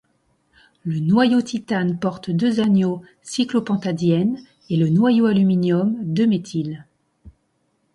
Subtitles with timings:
[0.83, 4.39] Le noyau titane porte deux anions cyclopentadiène,
[4.71, 6.87] et le noyau aluminium, deux méthyls.